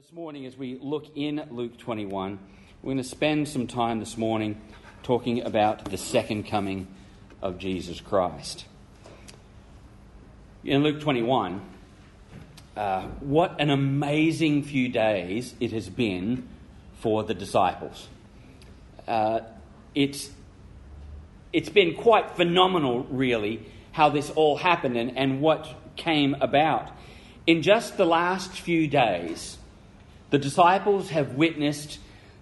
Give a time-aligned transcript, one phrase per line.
[0.00, 2.38] This morning, as we look in Luke 21,
[2.80, 4.58] we're going to spend some time this morning
[5.02, 6.88] talking about the second coming
[7.42, 8.64] of Jesus Christ.
[10.64, 11.60] In Luke 21,
[12.78, 16.48] uh, what an amazing few days it has been
[17.00, 18.08] for the disciples.
[19.06, 19.40] Uh,
[19.94, 20.30] it's,
[21.52, 26.90] it's been quite phenomenal, really, how this all happened and, and what came about.
[27.46, 29.58] In just the last few days,
[30.30, 31.98] the disciples have witnessed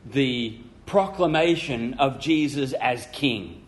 [0.07, 3.65] the proclamation of Jesus as king.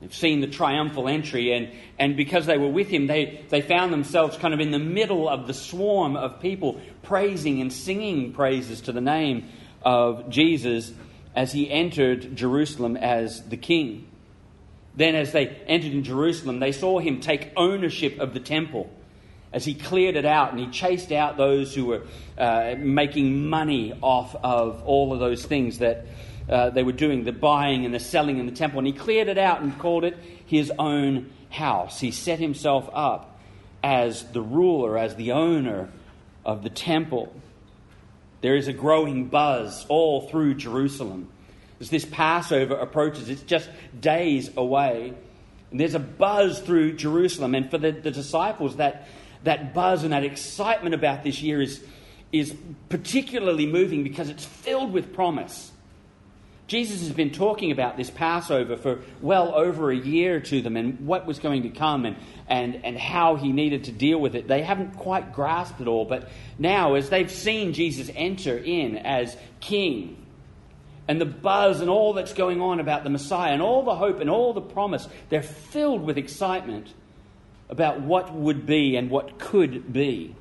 [0.00, 3.92] They've seen the triumphal entry, and, and because they were with him, they, they found
[3.92, 8.80] themselves kind of in the middle of the swarm of people praising and singing praises
[8.82, 9.48] to the name
[9.82, 10.92] of Jesus
[11.36, 14.08] as he entered Jerusalem as the king.
[14.96, 18.90] Then, as they entered in Jerusalem, they saw him take ownership of the temple
[19.52, 22.02] as he cleared it out and he chased out those who were
[22.38, 26.06] uh, making money off of all of those things that
[26.48, 28.78] uh, they were doing the buying and the selling in the temple.
[28.78, 32.00] And he cleared it out and called it his own house.
[32.00, 33.38] He set himself up
[33.82, 35.90] as the ruler, as the owner
[36.44, 37.34] of the temple.
[38.40, 41.28] There is a growing buzz all through Jerusalem.
[41.80, 43.68] As this Passover approaches, it's just
[43.98, 45.14] days away.
[45.70, 47.54] And there's a buzz through Jerusalem.
[47.54, 49.08] And for the, the disciples, that
[49.44, 51.82] that buzz and that excitement about this year is,
[52.32, 52.54] is
[52.88, 55.72] particularly moving because it's filled with promise.
[56.68, 61.06] Jesus has been talking about this Passover for well over a year to them and
[61.06, 62.16] what was going to come and,
[62.48, 64.48] and, and how he needed to deal with it.
[64.48, 69.36] They haven't quite grasped it all, but now, as they've seen Jesus enter in as
[69.60, 70.16] king,
[71.08, 74.20] and the buzz and all that's going on about the Messiah and all the hope
[74.20, 76.94] and all the promise, they're filled with excitement
[77.72, 80.36] about what would be and what could be.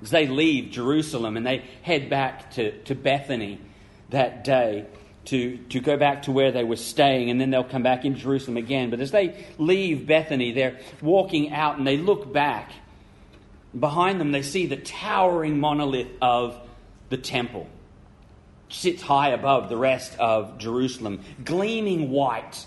[0.00, 3.60] As they leave Jerusalem and they head back to, to Bethany
[4.08, 4.86] that day
[5.26, 8.18] to, to go back to where they were staying, and then they'll come back into
[8.20, 8.88] Jerusalem again.
[8.88, 12.72] But as they leave Bethany, they're walking out and they look back.
[13.78, 16.58] Behind them, they see the towering monolith of
[17.10, 17.68] the temple.
[18.70, 22.64] It sits high above the rest of Jerusalem, gleaming white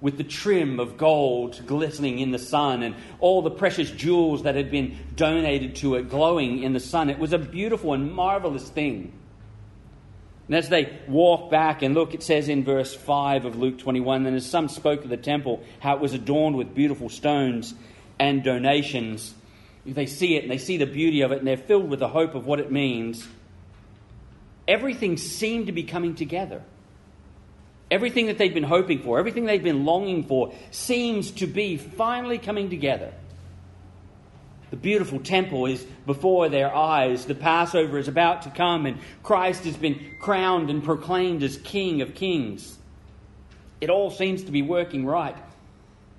[0.00, 4.54] with the trim of gold glistening in the sun and all the precious jewels that
[4.54, 7.10] had been donated to it glowing in the sun.
[7.10, 9.12] It was a beautiful and marvelous thing.
[10.46, 14.22] And as they walk back and look, it says in verse 5 of Luke 21
[14.22, 17.74] then as some spoke of the temple, how it was adorned with beautiful stones
[18.18, 19.34] and donations,
[19.84, 22.08] they see it and they see the beauty of it and they're filled with the
[22.08, 23.26] hope of what it means.
[24.66, 26.62] Everything seemed to be coming together.
[27.90, 32.38] Everything that they've been hoping for, everything they've been longing for, seems to be finally
[32.38, 33.12] coming together.
[34.70, 37.24] The beautiful temple is before their eyes.
[37.24, 42.02] The Passover is about to come, and Christ has been crowned and proclaimed as King
[42.02, 42.76] of Kings.
[43.80, 45.36] It all seems to be working right.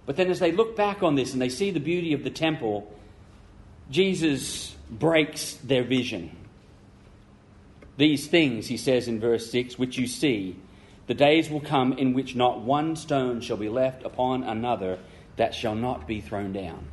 [0.08, 2.32] But then, as they look back on this and they see the beauty of the
[2.32, 2.92] temple,
[3.92, 6.36] Jesus breaks their vision.
[7.98, 10.56] These things, he says in verse 6, which you see,
[11.10, 15.00] the days will come in which not one stone shall be left upon another
[15.38, 16.86] that shall not be thrown down.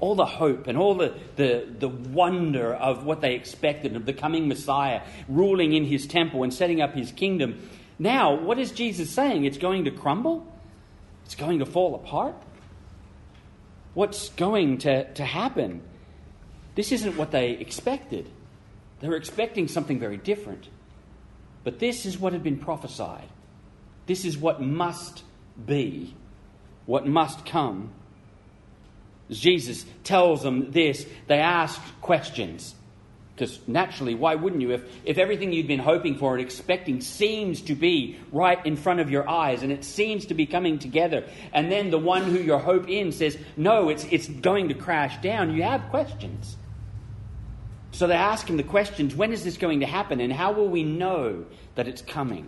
[0.00, 4.14] All the hope and all the, the, the wonder of what they expected of the
[4.14, 7.68] coming Messiah ruling in his temple and setting up his kingdom.
[7.98, 9.44] Now, what is Jesus saying?
[9.44, 10.50] It's going to crumble?
[11.26, 12.36] It's going to fall apart?
[13.92, 15.82] What's going to, to happen?
[16.76, 18.30] This isn't what they expected.
[19.00, 20.70] They were expecting something very different.
[21.66, 23.28] But this is what had been prophesied.
[24.06, 25.24] This is what must
[25.66, 26.14] be,
[26.84, 27.90] what must come.
[29.28, 32.72] As Jesus tells them this, they ask questions.
[33.34, 34.70] Because naturally, why wouldn't you?
[34.70, 39.00] If, if everything you'd been hoping for and expecting seems to be right in front
[39.00, 42.38] of your eyes and it seems to be coming together, and then the one who
[42.38, 46.56] your hope in says, no, it's, it's going to crash down, you have questions.
[47.96, 50.68] So they ask him the questions when is this going to happen and how will
[50.68, 52.46] we know that it's coming?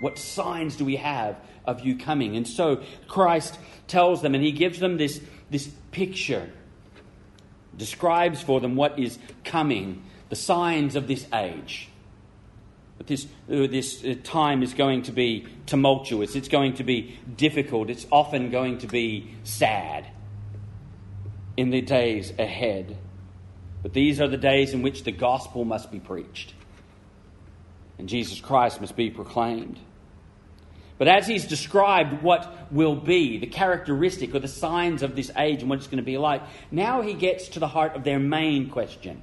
[0.00, 1.36] What signs do we have
[1.66, 2.36] of you coming?
[2.36, 5.20] And so Christ tells them and he gives them this,
[5.50, 6.50] this picture,
[7.76, 11.90] describes for them what is coming, the signs of this age.
[12.96, 17.18] But this, uh, this uh, time is going to be tumultuous, it's going to be
[17.36, 20.06] difficult, it's often going to be sad
[21.58, 22.96] in the days ahead.
[23.82, 26.54] But these are the days in which the gospel must be preached
[28.02, 29.78] and Jesus Christ must be proclaimed.
[30.98, 35.60] But as he's described what will be, the characteristic or the signs of this age
[35.60, 36.42] and what it's going to be like,
[36.72, 39.22] now he gets to the heart of their main question.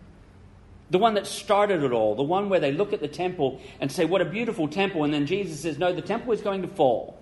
[0.92, 3.92] the one that started it all, the one where they look at the temple and
[3.92, 5.04] say, What a beautiful temple.
[5.04, 7.18] And then Jesus says, No, the temple is going to fall.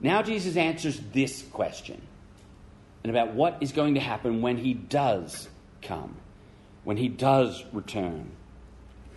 [0.00, 2.00] Now Jesus answers this question
[3.02, 5.48] and about what is going to happen when he does
[5.82, 6.16] come,
[6.84, 8.30] when he does return.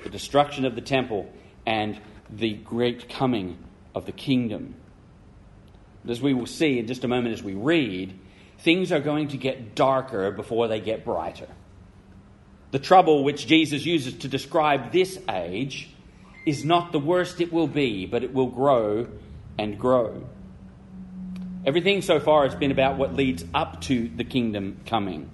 [0.03, 1.31] The destruction of the temple
[1.65, 3.57] and the great coming
[3.93, 4.75] of the kingdom.
[6.07, 8.19] As we will see in just a moment as we read,
[8.59, 11.47] things are going to get darker before they get brighter.
[12.71, 15.89] The trouble which Jesus uses to describe this age
[16.45, 19.07] is not the worst it will be, but it will grow
[19.57, 20.27] and grow.
[21.65, 25.31] Everything so far has been about what leads up to the kingdom coming.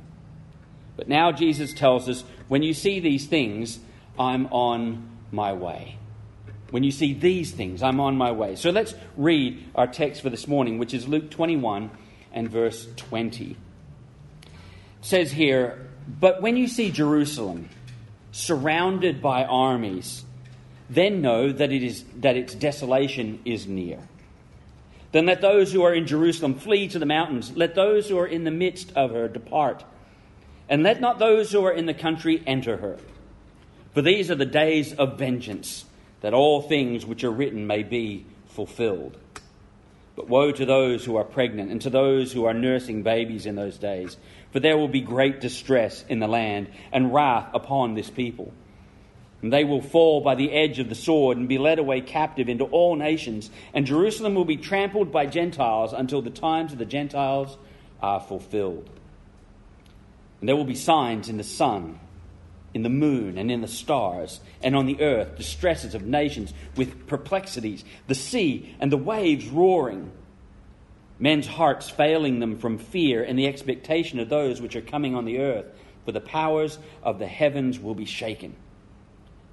[1.02, 3.80] But now Jesus tells us when you see these things,
[4.20, 5.98] I'm on my way.
[6.70, 8.56] When you see these things, I'm on my way.
[8.56, 11.90] So let's read our text for this morning, which is Luke 21
[12.32, 13.50] and verse 20.
[13.50, 13.58] It
[15.02, 17.70] says here, but when you see Jerusalem
[18.32, 20.24] surrounded by armies,
[20.88, 23.98] then know that, it is, that its desolation is near.
[25.14, 27.58] Then let those who are in Jerusalem flee to the mountains.
[27.58, 29.84] Let those who are in the midst of her depart.
[30.72, 32.98] And let not those who are in the country enter her.
[33.94, 35.86] For these are the days of vengeance,
[36.22, 39.18] that all things which are written may be fulfilled.
[40.16, 43.56] But woe to those who are pregnant and to those who are nursing babies in
[43.56, 44.18] those days
[44.52, 48.54] for there will be great distress in the land and wrath upon this people.
[49.42, 52.48] And they will fall by the edge of the sword and be led away captive
[52.48, 56.86] into all nations, and Jerusalem will be trampled by Gentiles until the times of the
[56.86, 57.58] Gentiles
[58.02, 58.90] are fulfilled.
[60.42, 62.00] And there will be signs in the sun,
[62.74, 67.08] in the moon, and in the stars, and on the earth, distresses of nations with
[67.08, 70.12] perplexities, the sea and the waves roaring
[71.20, 75.26] men's hearts failing them from fear and the expectation of those which are coming on
[75.26, 75.68] the earth,
[76.04, 78.56] for the powers of the heavens will be shaken.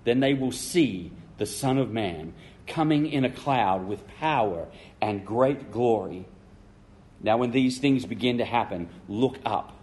[0.04, 2.32] Then they will see the Son of Man
[2.66, 4.68] coming in a cloud with power
[5.02, 6.26] and great glory.
[7.20, 9.77] Now, when these things begin to happen, look up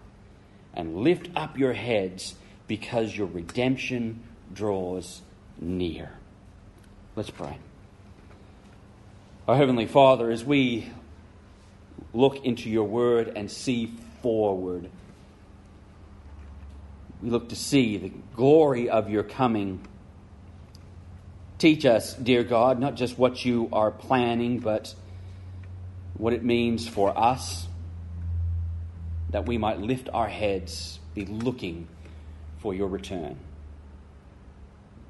[0.75, 2.35] and lift up your heads
[2.67, 4.21] because your redemption
[4.53, 5.21] draws
[5.59, 6.11] near.
[7.15, 7.57] Let's pray.
[9.47, 10.91] Our Heavenly Father, as we
[12.13, 13.91] look into your word and see
[14.21, 14.89] forward.
[17.21, 19.85] We look to see the glory of your coming.
[21.57, 24.93] Teach us, dear God, not just what you are planning, but
[26.17, 27.67] what it means for us,
[29.35, 31.89] that we might lift our heads, be looking
[32.59, 33.37] for your return.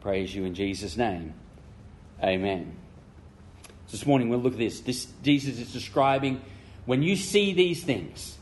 [0.01, 1.35] Praise you in Jesus' name.
[2.23, 2.75] Amen.
[3.91, 4.79] This morning we'll look at this.
[4.79, 6.41] this Jesus is describing
[6.87, 8.35] when you see these things.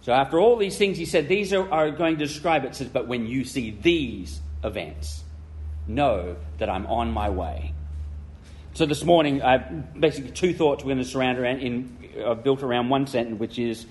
[0.00, 2.74] So, after all these things, he said, these are, are going to describe it.
[2.76, 5.22] says, but when you see these events,
[5.86, 7.74] know that I'm on my way.
[8.72, 12.62] So, this morning, I basically two thoughts we're going to surround around in, uh, built
[12.62, 13.84] around one sentence, which is,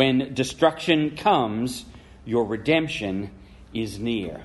[0.00, 1.84] when destruction comes,
[2.24, 3.30] your redemption
[3.74, 4.40] is near.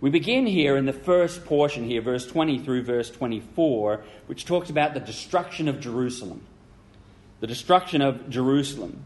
[0.00, 4.68] We begin here in the first portion here, verse 20 through verse 24, which talks
[4.68, 6.44] about the destruction of Jerusalem
[7.38, 9.04] the destruction of Jerusalem.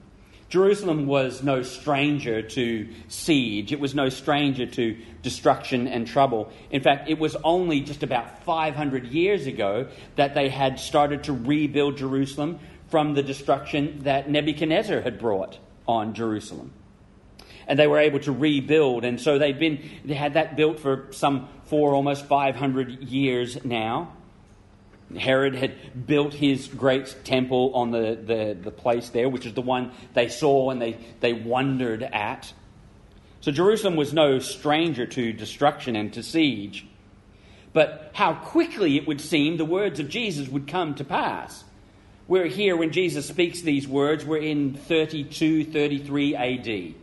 [0.48, 3.72] Jerusalem was no stranger to siege.
[3.72, 6.50] It was no stranger to destruction and trouble.
[6.70, 11.34] In fact, it was only just about 500 years ago that they had started to
[11.34, 12.58] rebuild Jerusalem
[12.92, 15.58] from the destruction that Nebuchadnezzar had brought
[15.88, 16.74] on Jerusalem.
[17.66, 21.06] And they were able to rebuild, and so they've been they had that built for
[21.10, 24.12] some four, almost 500 years now.
[25.18, 29.62] Herod had built his great temple on the, the, the, place there, which is the
[29.62, 32.52] one they saw and they, they wondered at.
[33.40, 36.86] So Jerusalem was no stranger to destruction and to siege.
[37.72, 41.64] But how quickly it would seem the words of Jesus would come to pass.
[42.32, 46.94] We're here when Jesus speaks these words, we're in 32, 33 AD.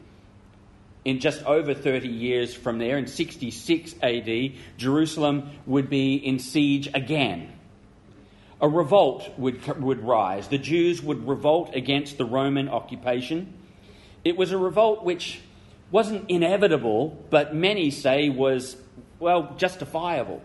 [1.05, 6.89] In just over 30 years from there, in 66 AD, Jerusalem would be in siege
[6.95, 7.51] again
[8.59, 10.47] a revolt would, would rise.
[10.47, 13.53] The Jews would revolt against the Roman occupation.
[14.25, 15.41] It was a revolt which
[15.91, 18.77] wasn't inevitable, but many say was,
[19.19, 20.41] well, justifiable.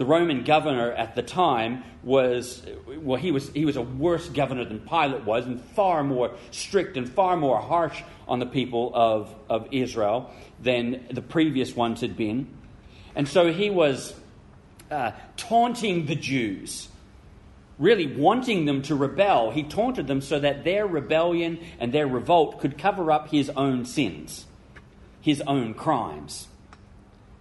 [0.00, 4.64] The Roman governor at the time was, well, he was, he was a worse governor
[4.64, 9.34] than Pilate was, and far more strict and far more harsh on the people of,
[9.50, 12.48] of Israel than the previous ones had been.
[13.14, 14.14] And so he was
[14.90, 16.88] uh, taunting the Jews
[17.78, 22.58] really wanting them to rebel, he taunted them so that their rebellion and their revolt
[22.58, 24.46] could cover up his own sins,
[25.20, 26.48] his own crimes.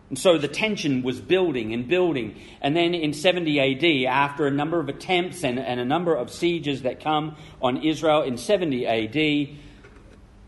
[0.10, 2.36] And so the tension was building and building.
[2.62, 6.32] And then in 70 AD, after a number of attempts and, and a number of
[6.32, 9.58] sieges that come on Israel in 70 AD,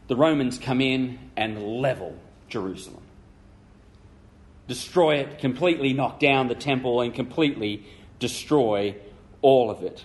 [0.07, 2.17] the Romans come in and level
[2.49, 3.03] Jerusalem.
[4.67, 7.85] Destroy it, completely knock down the temple, and completely
[8.19, 8.95] destroy
[9.41, 10.03] all of it.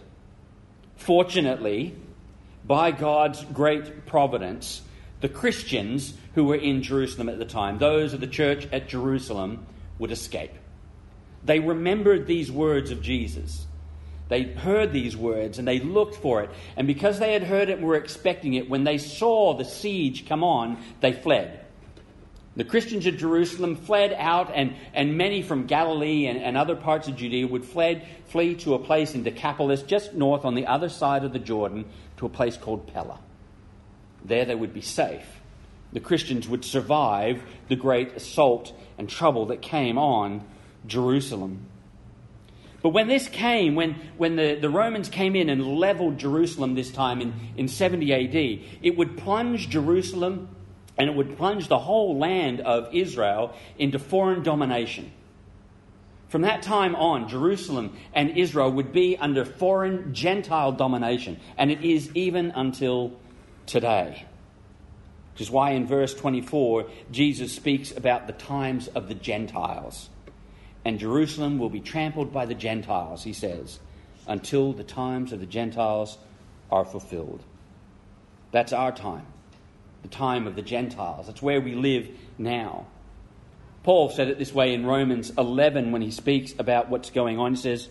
[0.96, 1.94] Fortunately,
[2.64, 4.82] by God's great providence,
[5.20, 9.66] the Christians who were in Jerusalem at the time, those of the church at Jerusalem,
[9.98, 10.52] would escape.
[11.44, 13.66] They remembered these words of Jesus.
[14.28, 16.50] They heard these words and they looked for it.
[16.76, 20.26] And because they had heard it and were expecting it, when they saw the siege
[20.26, 21.64] come on, they fled.
[22.56, 27.06] The Christians of Jerusalem fled out, and, and many from Galilee and, and other parts
[27.06, 30.88] of Judea would fled, flee to a place in Decapolis, just north on the other
[30.88, 31.84] side of the Jordan,
[32.16, 33.18] to a place called Pella.
[34.26, 35.26] There they would be safe.
[35.92, 40.44] The Christians would survive the great assault and trouble that came on
[40.86, 41.66] Jerusalem.
[42.82, 46.90] But when this came, when, when the, the Romans came in and leveled Jerusalem this
[46.90, 48.34] time in, in 70 AD,
[48.82, 50.48] it would plunge Jerusalem
[50.98, 55.10] and it would plunge the whole land of Israel into foreign domination.
[56.28, 61.82] From that time on, Jerusalem and Israel would be under foreign Gentile domination, and it
[61.82, 63.12] is even until
[63.66, 64.24] today.
[65.32, 70.08] Which is why in verse 24, Jesus speaks about the times of the Gentiles.
[70.84, 73.78] And Jerusalem will be trampled by the Gentiles, he says,
[74.26, 76.16] until the times of the Gentiles
[76.70, 77.42] are fulfilled.
[78.52, 79.26] That's our time,
[80.02, 81.26] the time of the Gentiles.
[81.26, 82.08] That's where we live
[82.38, 82.86] now.
[83.82, 87.54] Paul said it this way in Romans 11 when he speaks about what's going on.
[87.54, 87.88] He says,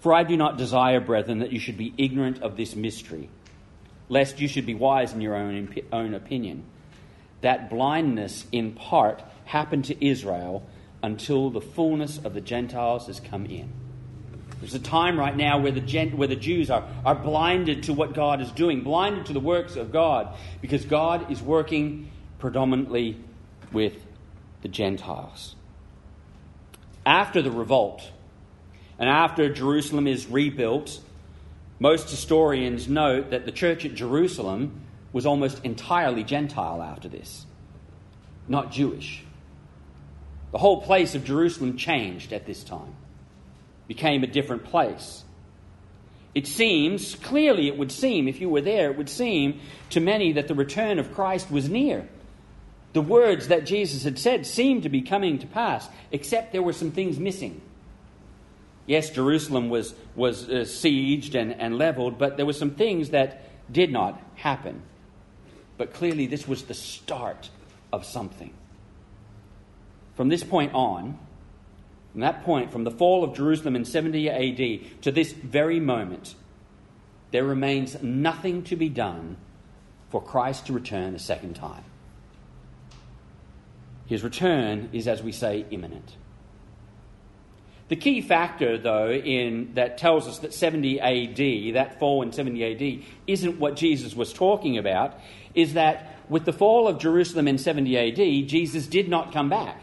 [0.00, 3.28] For I do not desire, brethren, that you should be ignorant of this mystery
[4.08, 6.64] lest you should be wise in your own, own opinion.
[7.40, 10.66] That blindness, in part, happened to Israel
[11.02, 13.72] until the fullness of the Gentiles has come in.
[14.60, 17.92] There's a time right now where the, gent, where the Jews are, are blinded to
[17.92, 23.18] what God is doing, blinded to the works of God, because God is working predominantly
[23.72, 23.94] with
[24.62, 25.54] the Gentiles.
[27.04, 28.02] After the revolt,
[28.98, 31.00] and after Jerusalem is rebuilt,
[31.78, 34.80] most historians note that the church at Jerusalem
[35.12, 37.46] was almost entirely Gentile after this,
[38.48, 39.22] not Jewish.
[40.52, 42.94] The whole place of Jerusalem changed at this time,
[43.88, 45.24] became a different place.
[46.34, 50.32] It seems, clearly, it would seem, if you were there, it would seem to many
[50.32, 52.08] that the return of Christ was near.
[52.92, 56.72] The words that Jesus had said seemed to be coming to pass, except there were
[56.72, 57.60] some things missing.
[58.86, 63.42] Yes, Jerusalem was, was uh, sieged and, and leveled, but there were some things that
[63.72, 64.82] did not happen.
[65.76, 67.50] But clearly, this was the start
[67.92, 68.52] of something.
[70.14, 71.18] From this point on,
[72.12, 76.34] from that point, from the fall of Jerusalem in 70 AD to this very moment,
[77.32, 79.36] there remains nothing to be done
[80.08, 81.84] for Christ to return a second time.
[84.06, 86.14] His return is, as we say, imminent.
[87.88, 92.64] The key factor, though, in that tells us that 70 AD, that fall in 70
[92.64, 95.18] AD, isn't what Jesus was talking about,
[95.54, 99.80] is that with the fall of Jerusalem in 70 AD, Jesus did not come back.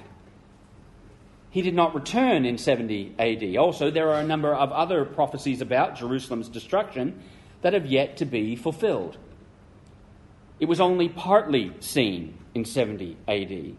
[1.50, 3.56] He did not return in 70 AD.
[3.58, 7.22] Also, there are a number of other prophecies about Jerusalem's destruction
[7.62, 9.18] that have yet to be fulfilled.
[10.60, 13.76] It was only partly seen in 70 AD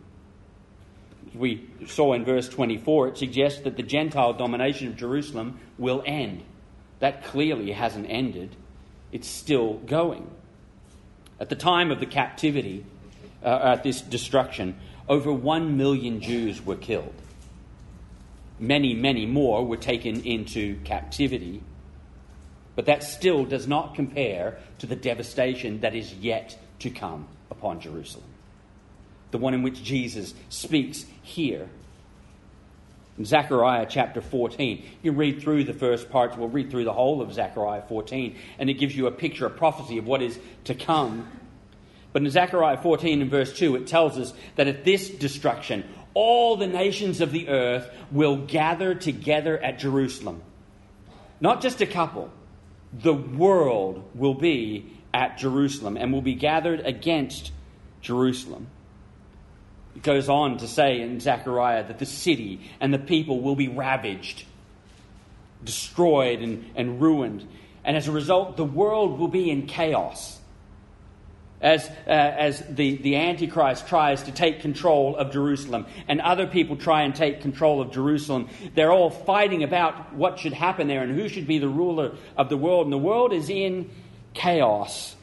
[1.35, 6.45] we saw in verse 24, it suggests that the Gentile domination of Jerusalem will end.
[7.01, 8.55] That clearly hasn't ended,
[9.13, 10.31] it's still going.
[11.41, 12.85] At the time of the captivity,
[13.43, 14.77] uh, at this destruction,
[15.09, 17.15] over one million Jews were killed.
[18.59, 21.61] Many, many more were taken into captivity.
[22.77, 27.81] But that still does not compare to the devastation that is yet to come upon
[27.81, 28.34] Jerusalem
[29.35, 31.69] the one in which Jesus speaks here.
[33.19, 37.21] In Zechariah chapter 14, you read through the first parts, we'll read through the whole
[37.21, 40.77] of Zechariah 14, and it gives you a picture, a prophecy of what is to
[40.77, 41.29] come.
[42.13, 45.83] But in Zechariah 14 and verse 2, it tells us that at this destruction,
[46.15, 50.43] all the nations of the earth will gather together at Jerusalem.
[51.41, 52.31] Not just a couple,
[52.93, 57.51] the world will be at Jerusalem and will be gathered against
[58.01, 58.69] Jerusalem.
[60.03, 64.45] Goes on to say in Zechariah that the city and the people will be ravaged,
[65.63, 67.47] destroyed, and, and ruined.
[67.85, 70.41] And as a result, the world will be in chaos.
[71.65, 76.77] as, uh, as the, the Antichrist tries to take control of Jerusalem and other people
[76.77, 78.49] try and take control of Jerusalem.
[78.75, 82.51] They're all fighting about what should happen there and who should be the ruler of
[82.51, 82.85] the world.
[82.87, 83.91] And the world is in
[84.35, 85.17] chaos.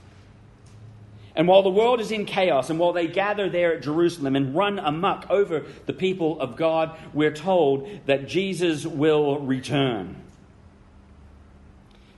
[1.35, 4.55] And while the world is in chaos, and while they gather there at Jerusalem and
[4.55, 10.17] run amuck over the people of God, we're told that Jesus will return.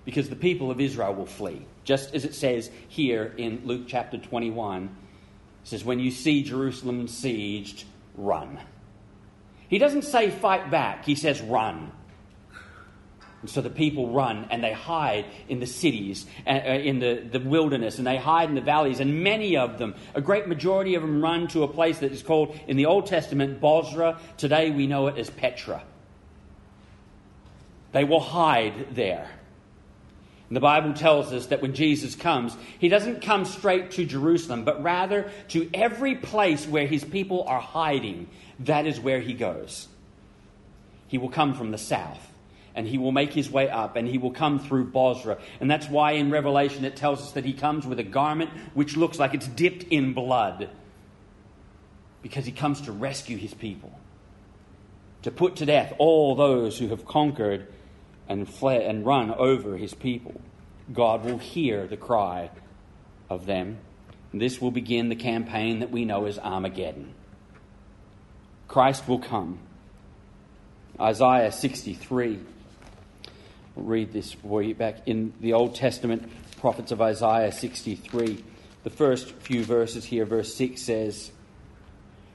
[0.03, 1.65] Because the people of Israel will flee.
[1.83, 4.89] Just as it says here in Luke chapter 21, it
[5.63, 7.83] says, When you see Jerusalem sieged,
[8.15, 8.59] run.
[9.67, 11.91] He doesn't say fight back, he says run.
[13.43, 17.27] And so the people run and they hide in the cities, uh, uh, in the,
[17.29, 19.01] the wilderness, and they hide in the valleys.
[19.01, 22.23] And many of them, a great majority of them, run to a place that is
[22.23, 24.17] called in the Old Testament Bozrah.
[24.37, 25.83] Today we know it as Petra.
[27.91, 29.29] They will hide there.
[30.47, 34.63] And the Bible tells us that when Jesus comes, he doesn't come straight to Jerusalem,
[34.63, 38.29] but rather to every place where his people are hiding.
[38.59, 39.89] That is where he goes.
[41.09, 42.29] He will come from the south
[42.75, 45.37] and he will make his way up and he will come through Bozrah.
[45.59, 48.97] And that's why in Revelation it tells us that he comes with a garment which
[48.97, 50.69] looks like it's dipped in blood
[52.21, 53.91] because he comes to rescue his people,
[55.21, 57.67] to put to death all those who have conquered
[58.27, 60.39] and fled and run over his people.
[60.91, 62.49] God will hear the cry
[63.29, 63.77] of them.
[64.31, 67.13] And this will begin the campaign that we know as Armageddon.
[68.67, 69.59] Christ will come.
[70.99, 72.39] Isaiah 63
[73.75, 78.43] Read this for you back in the Old Testament, prophets of Isaiah 63.
[78.83, 81.31] The first few verses here, verse 6 says,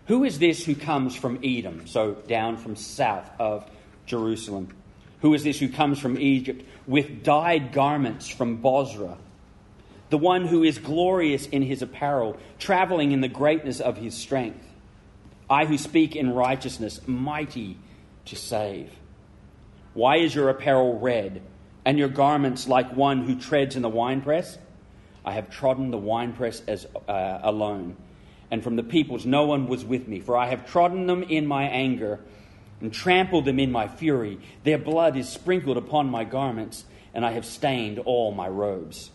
[0.07, 3.71] Who is this who comes from Edom, so down from south of
[4.07, 4.75] Jerusalem?
[5.21, 9.18] Who is this who comes from Egypt with dyed garments from Bozrah?
[10.11, 14.64] The one who is glorious in his apparel, traveling in the greatness of his strength.
[15.50, 17.76] I who speak in righteousness, mighty
[18.26, 18.90] to save.
[19.99, 21.42] Why is your apparel red,
[21.85, 24.57] and your garments like one who treads in the winepress?
[25.25, 27.96] I have trodden the winepress as uh, alone,
[28.49, 31.49] and from the peoples no one was with me, for I have trodden them in
[31.49, 32.20] my anger
[32.81, 34.38] and trampled them in my fury.
[34.62, 39.11] Their blood is sprinkled upon my garments, and I have stained all my robes.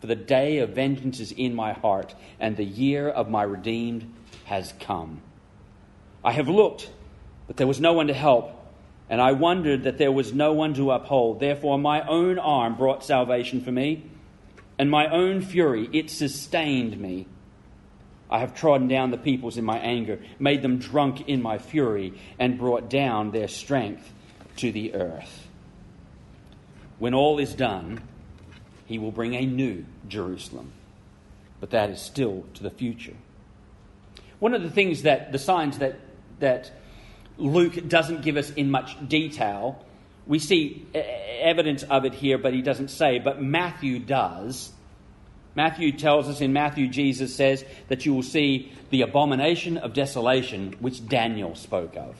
[0.00, 4.14] For the day of vengeance is in my heart, and the year of my redeemed
[4.44, 5.22] has come.
[6.22, 6.88] I have looked,
[7.48, 8.60] but there was no one to help
[9.08, 11.40] and I wondered that there was no one to uphold.
[11.40, 14.04] Therefore, my own arm brought salvation for me,
[14.78, 17.26] and my own fury, it sustained me.
[18.30, 22.14] I have trodden down the peoples in my anger, made them drunk in my fury,
[22.38, 24.12] and brought down their strength
[24.56, 25.48] to the earth.
[26.98, 28.00] When all is done,
[28.86, 30.72] he will bring a new Jerusalem.
[31.60, 33.14] But that is still to the future.
[34.38, 35.96] One of the things that, the signs that,
[36.40, 36.72] that
[37.36, 39.84] Luke doesn't give us in much detail.
[40.26, 43.18] We see evidence of it here, but he doesn't say.
[43.18, 44.72] But Matthew does.
[45.54, 50.74] Matthew tells us in Matthew, Jesus says that you will see the abomination of desolation,
[50.80, 52.16] which Daniel spoke of.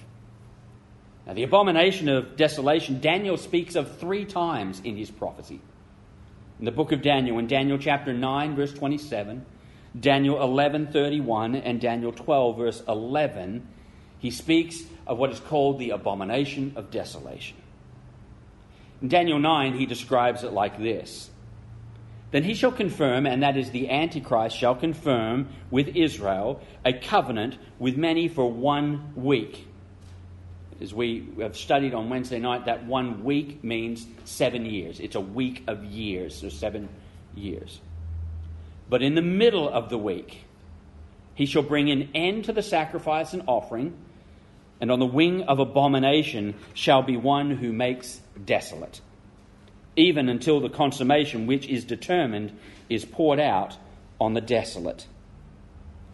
[1.27, 5.61] Now, the abomination of desolation, Daniel speaks of three times in his prophecy.
[6.59, 9.45] In the book of Daniel, in Daniel chapter 9, verse 27,
[9.99, 13.67] Daniel 11, 31, and Daniel 12, verse 11,
[14.25, 17.59] he speaks of what is called the abomination of desolation.
[19.03, 21.29] In Daniel 9, he describes it like this
[22.31, 27.59] Then he shall confirm, and that is the Antichrist shall confirm with Israel a covenant
[27.79, 29.69] with many for one week.
[30.81, 35.01] As we have studied on Wednesday night, that one week means seven years.
[35.01, 36.89] It's a week of years, so seven
[37.35, 37.79] years.
[38.89, 40.47] But in the middle of the week,
[41.35, 43.95] he shall bring an end to the sacrifice and offering
[44.81, 49.01] and on the wing of abomination shall be one who makes desolate,
[49.97, 52.57] even until the consummation which is determined
[52.89, 53.77] is poured out
[54.21, 55.07] on the desolate.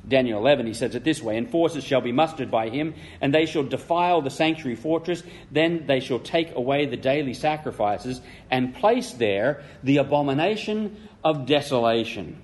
[0.06, 3.34] Daniel 11, he says it this way And forces shall be mustered by him, and
[3.34, 5.22] they shall defile the sanctuary fortress.
[5.50, 8.20] Then they shall take away the daily sacrifices,
[8.50, 12.42] and place there the abomination of desolation.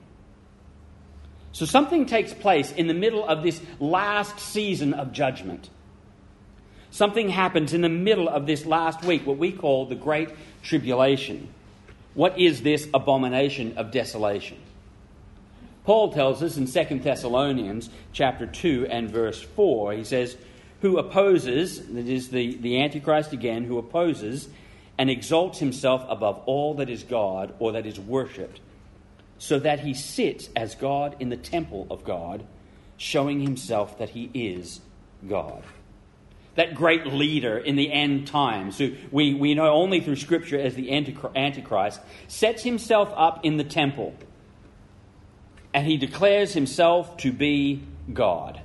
[1.52, 5.70] So something takes place in the middle of this last season of judgment.
[6.96, 10.30] Something happens in the middle of this last week, what we call the Great
[10.62, 11.48] Tribulation.
[12.14, 14.56] What is this abomination of desolation?
[15.85, 20.38] Paul tells us in 2 Thessalonians chapter 2 and verse 4, he says,
[20.80, 24.48] Who opposes, that is the, the Antichrist again, who opposes
[24.96, 28.61] and exalts himself above all that is God or that is worshipped,
[29.37, 32.46] so that he sits as God in the temple of God,
[32.96, 34.80] showing himself that he is
[35.28, 35.62] God.
[36.56, 40.74] That great leader in the end times, who we, we know only through Scripture as
[40.74, 44.14] the Antichrist, sets himself up in the temple
[45.76, 48.62] and he declares himself to be God.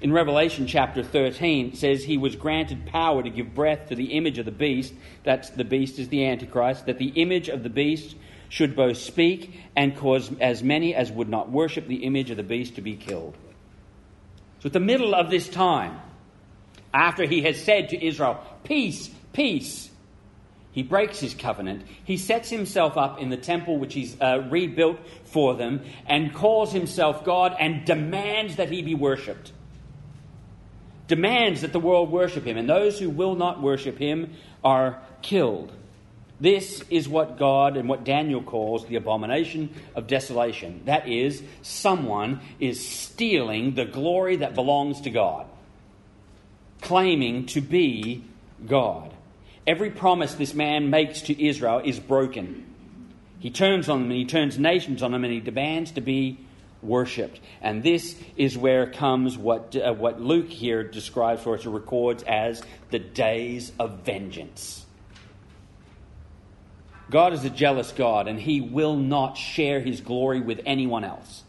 [0.00, 4.14] In Revelation chapter 13, it says he was granted power to give breath to the
[4.14, 4.92] image of the beast.
[5.22, 6.86] That's the beast is the Antichrist.
[6.86, 8.16] That the image of the beast
[8.48, 12.42] should both speak and cause as many as would not worship the image of the
[12.42, 13.36] beast to be killed.
[14.58, 16.00] So, at the middle of this time,
[16.92, 19.90] after he has said to Israel, Peace, peace,
[20.72, 21.82] he breaks his covenant.
[22.04, 26.72] He sets himself up in the temple which he's uh, rebuilt for them and calls
[26.72, 29.52] himself God and demands that he be worshipped.
[31.08, 35.72] Demands that the world worship him, and those who will not worship him are killed.
[36.38, 40.82] This is what God and what Daniel calls the abomination of desolation.
[40.86, 45.46] That is, someone is stealing the glory that belongs to God,
[46.80, 48.24] claiming to be
[48.66, 49.12] God.
[49.66, 52.66] Every promise this man makes to Israel is broken.
[53.38, 56.38] He turns on them and he turns nations on them and he demands to be
[56.82, 57.40] worshipped.
[57.60, 62.22] And this is where comes what, uh, what Luke here describes for us or records
[62.22, 64.84] as the days of vengeance.
[67.10, 71.42] God is a jealous God, and He will not share His glory with anyone else.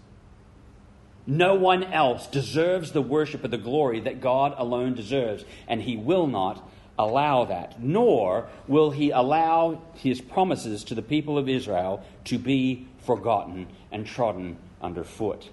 [1.27, 5.95] No one else deserves the worship of the glory that God alone deserves, and He
[5.95, 12.03] will not allow that, nor will He allow His promises to the people of Israel
[12.25, 15.49] to be forgotten and trodden underfoot.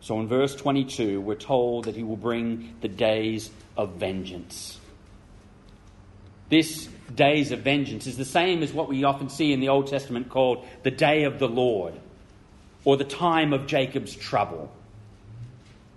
[0.00, 4.78] So in verse 22, we're told that He will bring the days of vengeance.
[6.50, 9.86] This days of vengeance is the same as what we often see in the Old
[9.86, 11.94] Testament called the day of the Lord
[12.84, 14.70] or the time of Jacob's trouble.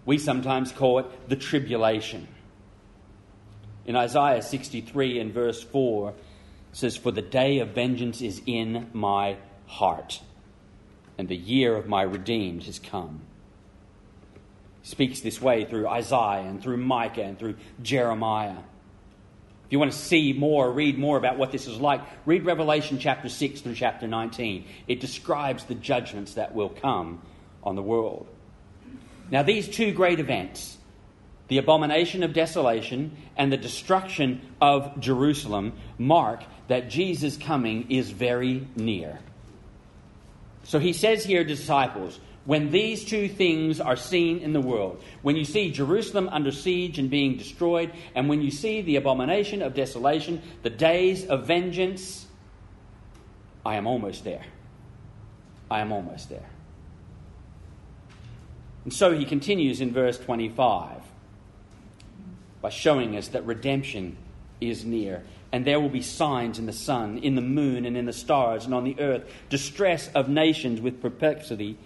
[0.05, 2.27] We sometimes call it the tribulation.
[3.85, 6.15] In Isaiah 63 and verse 4, it
[6.71, 10.21] says, For the day of vengeance is in my heart,
[11.17, 13.21] and the year of my redeemed has come.
[14.81, 18.57] He speaks this way through Isaiah and through Micah and through Jeremiah.
[19.67, 22.99] If you want to see more, read more about what this is like, read Revelation
[22.99, 24.63] chapter 6 through chapter 19.
[24.87, 27.21] It describes the judgments that will come
[27.61, 28.27] on the world.
[29.29, 30.77] Now, these two great events,
[31.49, 38.65] the abomination of desolation and the destruction of Jerusalem, mark that Jesus' coming is very
[38.77, 39.19] near.
[40.63, 45.35] So he says here, disciples, when these two things are seen in the world, when
[45.35, 49.73] you see Jerusalem under siege and being destroyed, and when you see the abomination of
[49.73, 52.25] desolation, the days of vengeance,
[53.65, 54.45] I am almost there.
[55.69, 56.49] I am almost there.
[58.85, 61.01] And so he continues in verse 25
[62.61, 64.15] by showing us that redemption
[64.61, 65.25] is near.
[65.51, 68.63] And there will be signs in the sun, in the moon, and in the stars,
[68.63, 71.77] and on the earth, distress of nations with perplexity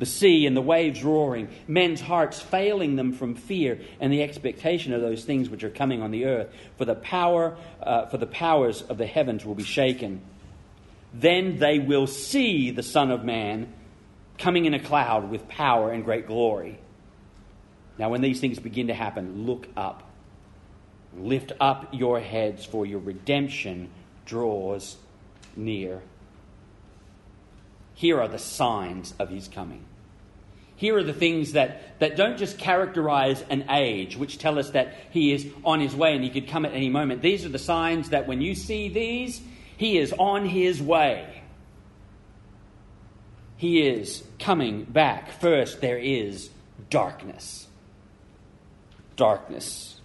[0.00, 4.94] the sea and the waves roaring, men's hearts failing them from fear and the expectation
[4.94, 6.48] of those things which are coming on the earth.
[6.78, 10.22] For the power, uh, for the powers of the heavens will be shaken.
[11.12, 13.74] Then they will see the Son of Man
[14.38, 16.78] coming in a cloud with power and great glory.
[17.98, 20.10] Now, when these things begin to happen, look up.
[21.14, 23.90] Lift up your heads, for your redemption
[24.24, 24.96] draws
[25.56, 26.00] near.
[27.92, 29.84] Here are the signs of his coming.
[30.80, 34.94] Here are the things that, that don't just characterize an age, which tell us that
[35.10, 37.20] he is on his way and he could come at any moment.
[37.20, 39.42] These are the signs that when you see these,
[39.76, 41.42] he is on his way.
[43.58, 45.32] He is coming back.
[45.32, 46.48] First, there is
[46.88, 47.68] darkness.
[49.16, 50.00] Darkness.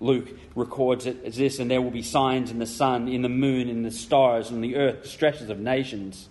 [0.00, 3.28] Luke records it as this, and there will be signs in the sun, in the
[3.28, 6.28] moon, in the stars, in the earth, the stretches of nations.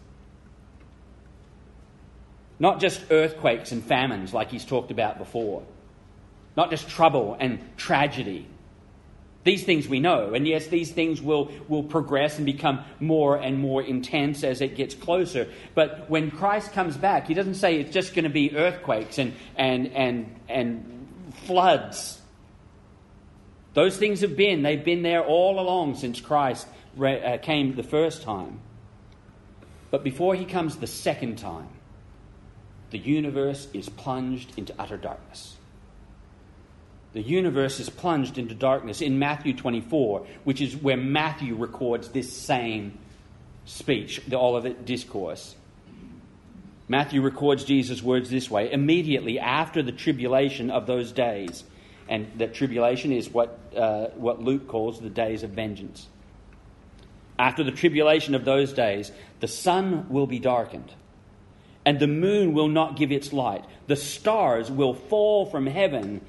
[2.60, 5.64] Not just earthquakes and famines like he's talked about before.
[6.56, 8.48] Not just trouble and tragedy.
[9.44, 13.60] These things we know, and yes, these things will, will progress and become more and
[13.60, 15.48] more intense as it gets closer.
[15.76, 19.34] But when Christ comes back, he doesn't say it's just going to be earthquakes and,
[19.56, 22.20] and, and, and floods.
[23.76, 26.66] Those things have been, they've been there all along since Christ
[27.00, 28.62] uh, came the first time.
[29.92, 31.68] But before he comes the second time,
[32.92, 35.56] the universe is plunged into utter darkness.
[37.14, 42.32] The universe is plunged into darkness in Matthew 24, which is where Matthew records this
[42.32, 42.98] same
[43.64, 45.56] speech, the Olivet Discourse.
[46.88, 51.64] Matthew records Jesus' words this way immediately after the tribulation of those days.
[52.08, 56.08] And that tribulation is what, uh, what Luke calls the days of vengeance.
[57.40, 60.94] After the tribulation of those days, the sun will be darkened,
[61.86, 63.64] and the moon will not give its light.
[63.88, 66.22] The stars will fall from heaven,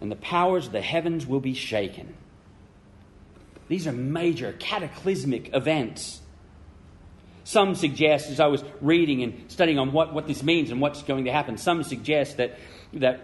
[0.00, 2.14] and the powers of the heavens will be shaken.
[3.68, 6.20] These are major cataclysmic events.
[7.42, 11.02] Some suggest, as I was reading and studying on what, what this means and what's
[11.02, 12.58] going to happen, some suggest that,
[12.94, 13.20] that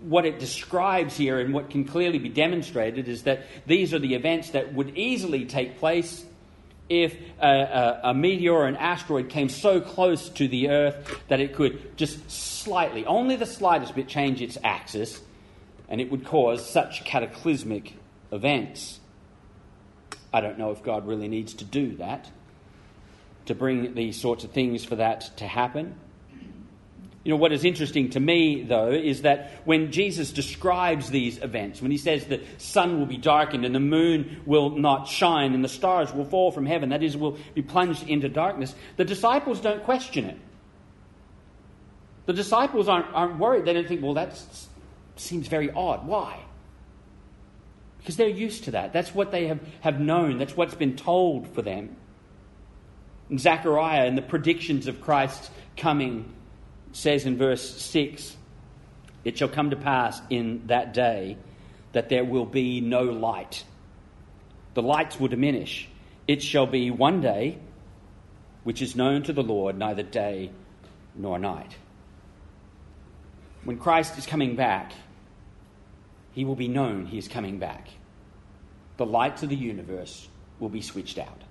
[0.00, 4.14] what it describes here and what can clearly be demonstrated is that these are the
[4.14, 6.24] events that would easily take place
[6.88, 11.40] if a, a, a, meteor or an asteroid came so close to the Earth that
[11.40, 15.20] it could just slightly, only the slightest bit, change its axis,
[15.88, 17.94] and it would cause such cataclysmic
[18.32, 19.00] events.
[20.32, 22.30] I don't know if God really needs to do that
[23.46, 25.98] to bring these sorts of things for that to happen.
[27.24, 31.80] You know, what is interesting to me, though, is that when Jesus describes these events,
[31.80, 35.64] when he says the sun will be darkened and the moon will not shine and
[35.64, 39.58] the stars will fall from heaven, that is, will be plunged into darkness, the disciples
[39.60, 40.38] don't question it.
[42.26, 43.64] The disciples aren't, aren't worried.
[43.64, 44.38] They don't think, well, that
[45.16, 46.06] seems very odd.
[46.06, 46.40] Why?
[47.98, 48.92] Because they're used to that.
[48.92, 51.96] That's what they have, have known, that's what's been told for them.
[53.30, 56.34] And Zechariah and the predictions of Christ's coming
[56.94, 58.36] says in verse 6
[59.24, 61.36] It shall come to pass in that day
[61.92, 63.64] that there will be no light.
[64.74, 65.88] The lights will diminish.
[66.26, 67.58] It shall be one day
[68.62, 70.50] which is known to the Lord, neither day
[71.14, 71.76] nor night.
[73.64, 74.92] When Christ is coming back,
[76.32, 77.88] he will be known he is coming back.
[78.96, 80.28] The lights of the universe
[80.60, 81.42] will be switched out.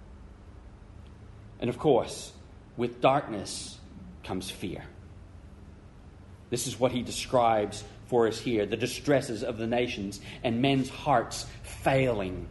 [1.60, 2.32] And of course,
[2.78, 3.78] with darkness
[4.24, 4.84] comes fear.
[6.54, 10.88] This is what he describes for us here the distresses of the nations and men's
[10.88, 12.46] hearts failing.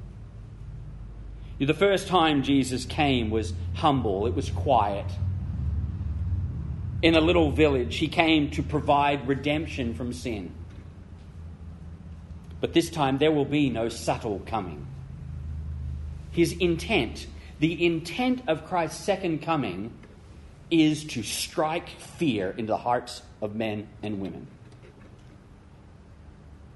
[1.61, 5.07] The first time Jesus came was humble, it was quiet.
[7.01, 10.53] In a little village, he came to provide redemption from sin.
[12.61, 14.85] But this time, there will be no subtle coming.
[16.33, 17.29] His intent
[17.61, 19.93] the intent of Christ's second coming
[20.73, 24.47] is to strike fear into the hearts of men and women.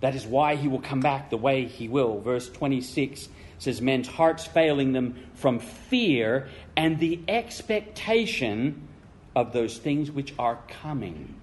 [0.00, 2.20] That is why he will come back the way he will.
[2.20, 3.28] Verse 26
[3.58, 8.86] says, Men's hearts failing them from fear and the expectation
[9.34, 11.34] of those things which are coming.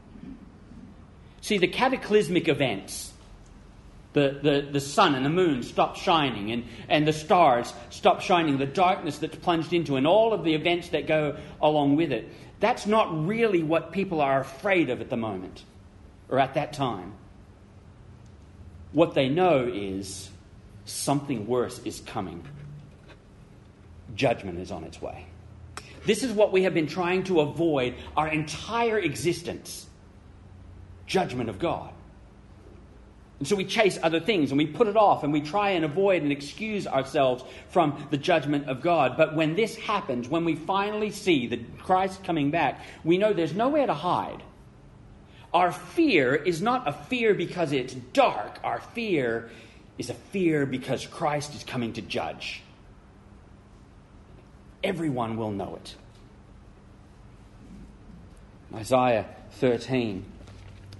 [1.41, 3.13] See, the cataclysmic events
[4.13, 8.57] the, the, the sun and the moon stop shining, and, and the stars stop shining,
[8.57, 12.31] the darkness that's plunged into, and all of the events that go along with it.
[12.63, 15.65] That's not really what people are afraid of at the moment
[16.29, 17.11] or at that time.
[18.93, 20.29] What they know is
[20.85, 22.41] something worse is coming.
[24.15, 25.25] Judgment is on its way.
[26.05, 29.85] This is what we have been trying to avoid our entire existence
[31.05, 31.91] judgment of God.
[33.39, 35.83] And so we chase other things and we put it off and we try and
[35.83, 39.17] avoid and excuse ourselves from the judgment of God.
[39.17, 43.53] But when this happens, when we finally see the Christ coming back, we know there's
[43.53, 44.43] nowhere to hide.
[45.53, 49.49] Our fear is not a fear because it's dark, our fear
[49.97, 52.61] is a fear because Christ is coming to judge.
[54.83, 55.95] Everyone will know it.
[58.73, 60.25] Isaiah 13.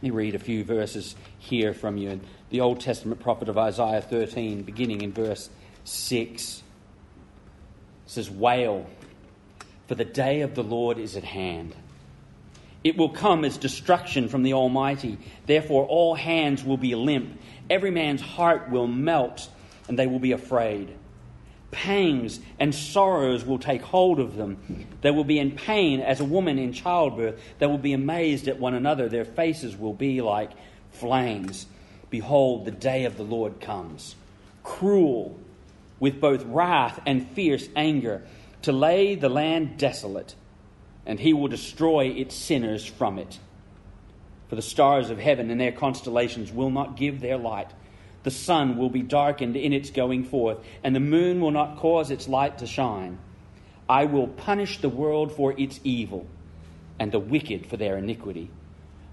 [0.04, 2.20] Me read a few verses here from you.
[2.50, 5.50] The Old Testament prophet of Isaiah 13, beginning in verse
[5.86, 6.62] 6,
[8.06, 8.86] says, Wail,
[9.88, 11.74] for the day of the Lord is at hand.
[12.84, 15.20] It will come as destruction from the Almighty.
[15.46, 17.40] Therefore, all hands will be limp,
[17.70, 19.48] every man's heart will melt,
[19.88, 20.94] and they will be afraid.
[21.74, 24.88] Pangs and sorrows will take hold of them.
[25.02, 27.42] They will be in pain as a woman in childbirth.
[27.60, 29.10] They will be amazed at one another.
[29.10, 30.52] Their faces will be like
[30.92, 31.66] flames.
[32.10, 34.16] Behold, the day of the Lord comes,
[34.64, 35.38] cruel,
[36.00, 38.24] with both wrath and fierce anger,
[38.62, 40.36] to lay the land desolate,
[41.06, 43.40] and he will destroy its sinners from it.
[44.48, 47.72] For the stars of heaven and their constellations will not give their light.
[48.24, 52.10] The sun will be darkened in its going forth, and the moon will not cause
[52.10, 53.20] its light to shine.
[53.88, 56.26] I will punish the world for its evil,
[57.00, 58.50] and the wicked for their iniquity.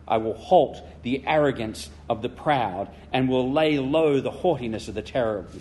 [0.07, 4.95] I will halt the arrogance of the proud and will lay low the haughtiness of
[4.95, 5.61] the terrible.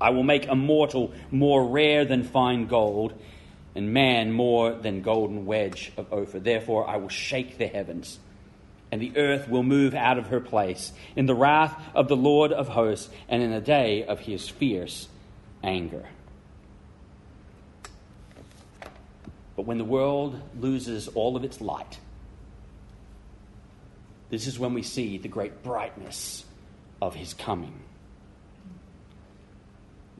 [0.00, 3.14] I will make a mortal more rare than fine gold,
[3.74, 6.40] and man more than golden wedge of Ophir.
[6.40, 8.18] Therefore, I will shake the heavens,
[8.90, 12.52] and the earth will move out of her place in the wrath of the Lord
[12.52, 15.08] of hosts and in the day of his fierce
[15.62, 16.06] anger.
[19.56, 21.98] But when the world loses all of its light,
[24.30, 26.44] this is when we see the great brightness
[27.02, 27.82] of his coming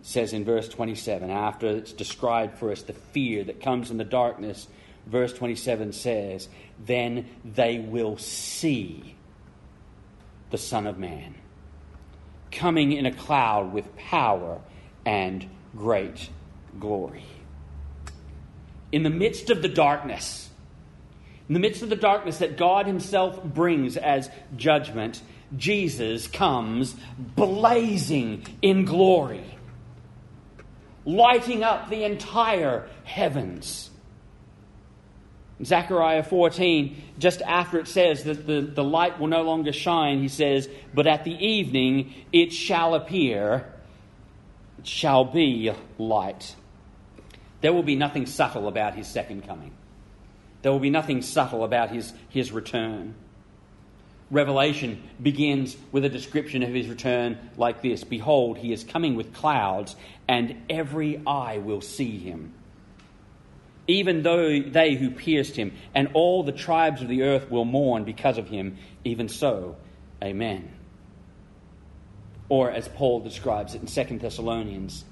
[0.08, 4.04] says in verse 27, after it's described for us the fear that comes in the
[4.04, 4.66] darkness,
[5.08, 6.48] verse 27 says,
[6.84, 9.16] Then they will see
[10.50, 11.34] the Son of Man
[12.50, 14.60] coming in a cloud with power
[15.04, 16.30] and great
[16.78, 17.24] glory.
[18.90, 20.48] In the midst of the darkness,
[21.46, 25.20] in the midst of the darkness that God Himself brings as judgment,
[25.56, 29.58] Jesus comes blazing in glory
[31.08, 33.87] lighting up the entire heavens.
[35.64, 40.28] Zechariah 14, just after it says that the, the light will no longer shine, he
[40.28, 43.66] says, But at the evening it shall appear,
[44.78, 46.54] it shall be light.
[47.60, 49.72] There will be nothing subtle about his second coming.
[50.62, 53.14] There will be nothing subtle about his, his return.
[54.30, 59.34] Revelation begins with a description of his return like this Behold, he is coming with
[59.34, 59.96] clouds,
[60.28, 62.52] and every eye will see him.
[63.88, 68.04] Even though they who pierced him, and all the tribes of the earth will mourn
[68.04, 69.76] because of him, even so,
[70.22, 70.72] Amen.
[72.48, 75.04] Or as Paul describes it in 2 Thessalonians,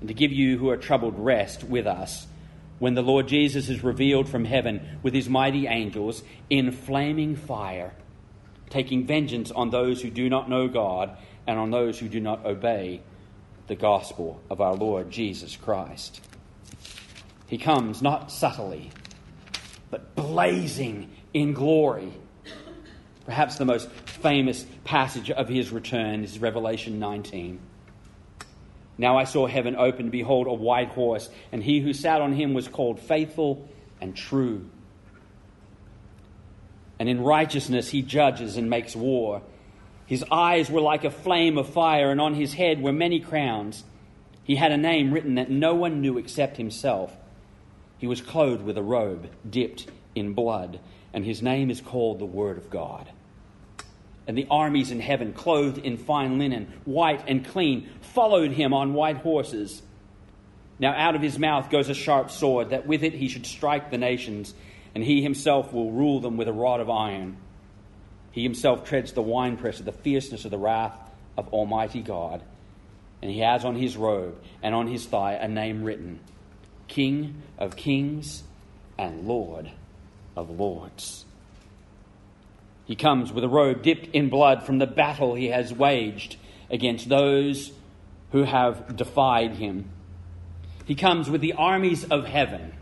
[0.00, 2.26] and to give you who are troubled rest with us
[2.78, 7.92] when the Lord Jesus is revealed from heaven with his mighty angels in flaming fire
[8.70, 11.16] taking vengeance on those who do not know God
[11.46, 13.02] and on those who do not obey
[13.66, 16.20] the gospel of our Lord Jesus Christ.
[17.50, 18.90] He comes not subtly,
[19.90, 22.14] but blazing in glory.
[23.26, 27.60] Perhaps the most famous passage of his return is Revelation 19.
[28.96, 32.54] Now I saw heaven open, behold, a white horse, and he who sat on him
[32.54, 33.68] was called Faithful
[34.00, 34.70] and True
[37.00, 39.40] and in righteousness he judges and makes war.
[40.04, 43.84] His eyes were like a flame of fire, and on his head were many crowns.
[44.44, 47.16] He had a name written that no one knew except himself.
[48.00, 50.80] He was clothed with a robe dipped in blood,
[51.12, 53.06] and his name is called the Word of God.
[54.26, 58.94] And the armies in heaven, clothed in fine linen, white and clean, followed him on
[58.94, 59.82] white horses.
[60.78, 63.90] Now out of his mouth goes a sharp sword, that with it he should strike
[63.90, 64.54] the nations
[64.94, 67.36] and he himself will rule them with a rod of iron.
[68.32, 70.98] He himself treads the winepress of the fierceness of the wrath
[71.36, 72.42] of Almighty God.
[73.20, 76.18] And he has on his robe and on his thigh a name written
[76.90, 78.42] King of Kings
[78.98, 79.70] and Lord
[80.36, 81.24] of Lords.
[82.84, 86.36] He comes with a robe dipped in blood from the battle he has waged
[86.68, 87.72] against those
[88.32, 89.88] who have defied him.
[90.84, 92.74] He comes with the armies of heaven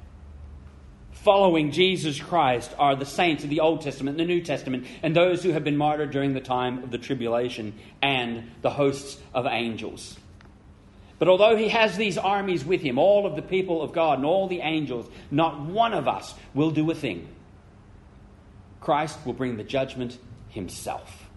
[1.29, 5.43] following Jesus Christ are the saints of the Old Testament the New Testament, and those
[5.43, 10.19] who have been martyred during the time of the tribulation, and the hosts of angels.
[11.19, 14.27] But although he has these armies with him, all of the people of God and
[14.27, 17.29] all the angels, not one of us will do a thing.
[18.81, 21.29] Christ will bring the judgment himself.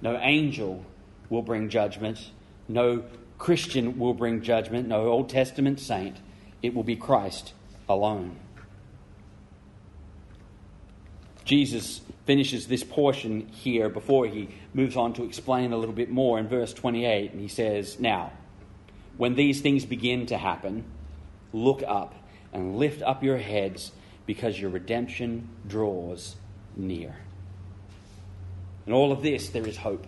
[0.00, 0.84] No angel
[1.28, 2.30] will bring judgment.
[2.66, 3.04] No
[3.36, 4.88] Christian will bring judgment.
[4.88, 6.16] No Old Testament saint.
[6.62, 7.52] It will be Christ
[7.88, 8.36] alone.
[11.44, 16.38] Jesus finishes this portion here before he moves on to explain a little bit more
[16.38, 18.30] in verse 28, and he says, Now,
[19.16, 20.84] when these things begin to happen,
[21.52, 22.14] look up
[22.52, 23.90] and lift up your heads
[24.24, 26.36] because your redemption draws
[26.76, 27.16] near.
[28.86, 30.06] In all of this, there is hope.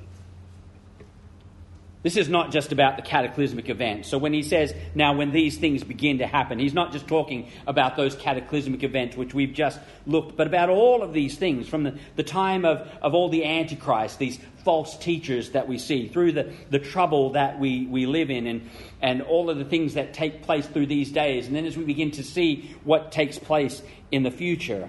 [2.03, 4.07] This is not just about the cataclysmic event.
[4.07, 7.51] So when he says, now when these things begin to happen, he's not just talking
[7.67, 11.83] about those cataclysmic events which we've just looked, but about all of these things from
[11.83, 16.33] the, the time of, of all the Antichrist, these false teachers that we see, through
[16.33, 18.71] the, the trouble that we, we live in, and,
[19.03, 21.49] and all of the things that take place through these days.
[21.49, 24.89] And then as we begin to see what takes place in the future,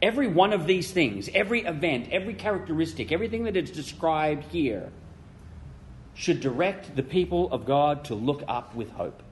[0.00, 4.90] every one of these things, every event, every characteristic, everything that is described here,
[6.14, 9.22] should direct the people of God to look up with hope.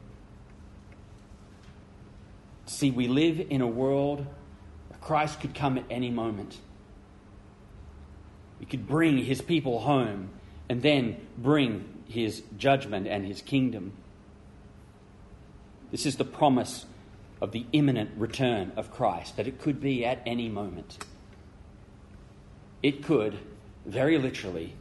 [2.66, 4.26] See, we live in a world
[4.89, 6.59] where Christ could come at any moment.
[8.61, 10.31] He could bring his people home
[10.68, 13.93] and then bring his judgment and his kingdom.
[15.91, 16.87] This is the promise
[17.41, 20.99] of the imminent return of Christ, that it could be at any moment.
[22.83, 23.39] It could,
[23.85, 24.74] very literally,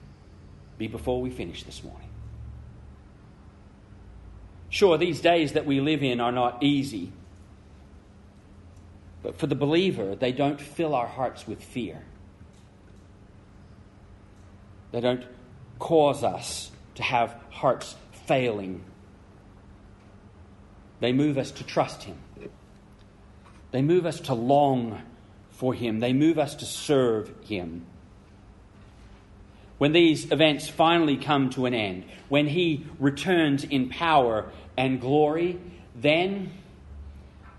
[0.79, 2.09] be before we finish this morning.
[4.69, 7.11] Sure, these days that we live in are not easy,
[9.21, 12.01] but for the believer, they don't fill our hearts with fear.
[14.91, 15.25] They don't
[15.77, 18.83] cause us to have hearts failing.
[21.01, 22.17] They move us to trust Him.
[23.71, 25.01] They move us to long
[25.51, 25.99] for Him.
[25.99, 27.85] They move us to serve Him.
[29.79, 35.57] When these events finally come to an end, when He returns in power and glory,
[35.95, 36.51] then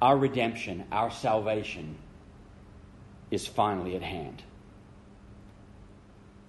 [0.00, 1.96] our redemption, our salvation
[3.30, 4.42] is finally at hand.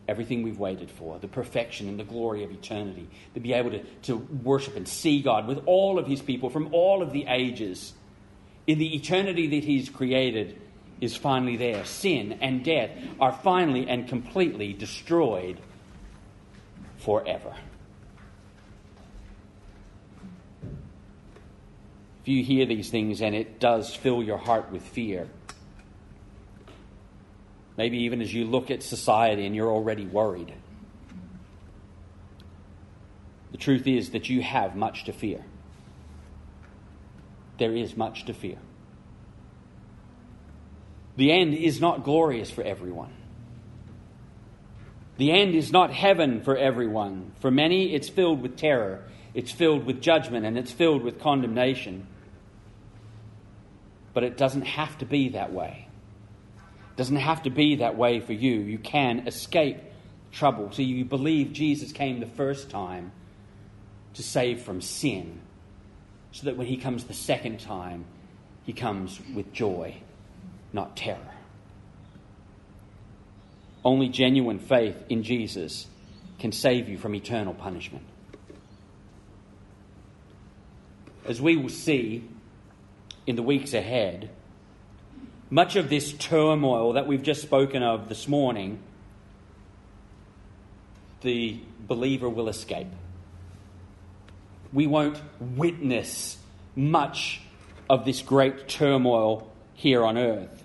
[0.09, 3.83] Everything we've waited for, the perfection and the glory of eternity, to be able to,
[4.03, 7.93] to worship and see God with all of His people from all of the ages
[8.67, 10.59] in the eternity that He's created
[11.01, 11.83] is finally there.
[11.83, 15.59] Sin and death are finally and completely destroyed
[16.97, 17.55] forever.
[22.21, 25.27] If you hear these things and it does fill your heart with fear,
[27.77, 30.53] maybe even as you look at society and you're already worried,
[33.51, 35.43] the truth is that you have much to fear.
[37.57, 38.59] There is much to fear.
[41.21, 43.13] The end is not glorious for everyone.
[45.17, 47.33] The end is not heaven for everyone.
[47.41, 49.03] For many, it's filled with terror,
[49.35, 52.07] it's filled with judgment, and it's filled with condemnation.
[54.15, 55.87] But it doesn't have to be that way.
[56.55, 58.53] It doesn't have to be that way for you.
[58.53, 59.77] You can escape
[60.31, 60.71] trouble.
[60.71, 63.11] So you believe Jesus came the first time
[64.15, 65.39] to save from sin,
[66.31, 68.05] so that when he comes the second time,
[68.63, 70.01] he comes with joy,
[70.73, 71.17] not terror.
[73.83, 75.87] Only genuine faith in Jesus
[76.39, 78.05] can save you from eternal punishment.
[81.25, 82.23] As we will see
[83.27, 84.29] in the weeks ahead,
[85.49, 88.79] much of this turmoil that we've just spoken of this morning,
[91.21, 92.87] the believer will escape.
[94.73, 96.37] We won't witness
[96.75, 97.41] much
[97.89, 100.60] of this great turmoil here on earth.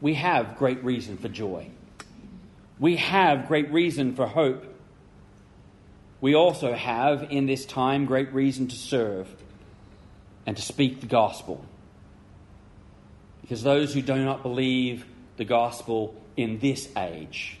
[0.00, 1.70] We have great reason for joy.
[2.78, 4.64] We have great reason for hope.
[6.20, 9.28] We also have, in this time, great reason to serve
[10.44, 11.64] and to speak the gospel.
[13.40, 17.58] Because those who do not believe the gospel in this age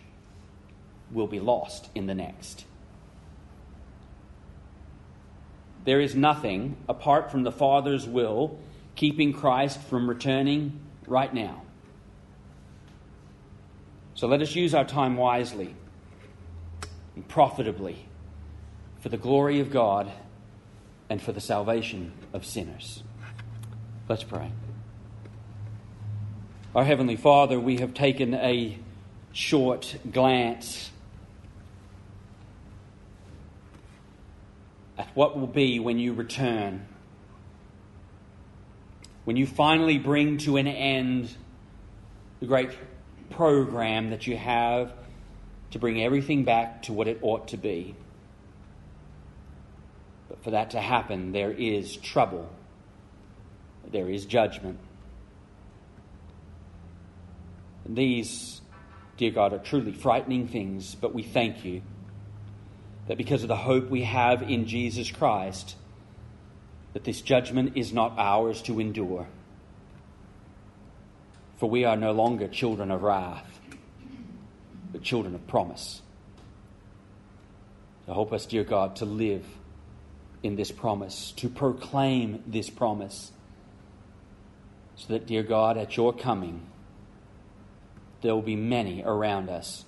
[1.10, 2.64] will be lost in the next.
[5.84, 8.58] There is nothing apart from the Father's will
[8.96, 11.62] keeping Christ from returning right now.
[14.16, 15.76] So let us use our time wisely
[17.14, 18.06] and profitably
[19.00, 20.10] for the glory of God
[21.10, 23.02] and for the salvation of sinners.
[24.08, 24.50] Let's pray.
[26.74, 28.78] Our Heavenly Father, we have taken a
[29.32, 30.90] short glance
[34.96, 36.86] at what will be when you return.
[39.26, 41.34] When you finally bring to an end
[42.40, 42.70] the great
[43.30, 44.92] program that you have
[45.70, 47.94] to bring everything back to what it ought to be.
[50.28, 52.50] But for that to happen, there is trouble,
[53.90, 54.78] there is judgment.
[57.84, 58.60] And these,
[59.16, 61.82] dear God, are truly frightening things, but we thank you
[63.06, 65.76] that because of the hope we have in Jesus Christ,
[66.92, 69.28] that this judgment is not ours to endure.
[71.56, 73.60] For we are no longer children of wrath,
[74.92, 76.02] but children of promise.
[78.04, 79.44] So help us, dear God, to live
[80.42, 83.32] in this promise, to proclaim this promise,
[84.96, 86.66] so that, dear God, at your coming,
[88.22, 89.84] there will be many around us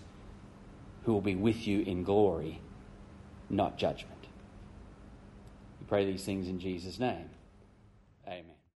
[1.05, 2.61] who will be with you in glory,
[3.49, 4.27] not judgment.
[5.81, 7.31] We pray these things in Jesus' name.